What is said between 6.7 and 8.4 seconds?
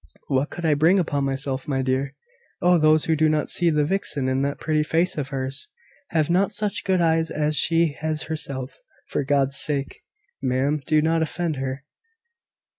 good eyes as she has